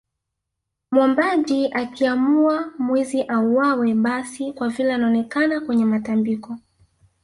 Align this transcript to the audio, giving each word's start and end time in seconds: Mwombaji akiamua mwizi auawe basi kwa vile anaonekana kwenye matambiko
Mwombaji 0.91 1.67
akiamua 1.73 2.73
mwizi 2.79 3.21
auawe 3.23 3.93
basi 3.93 4.53
kwa 4.53 4.69
vile 4.69 4.93
anaonekana 4.93 5.61
kwenye 5.61 5.85
matambiko 5.85 6.57